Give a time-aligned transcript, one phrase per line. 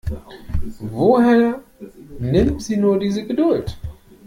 [0.91, 1.61] Woher
[2.17, 3.77] nimmt sie nur diese Geduld?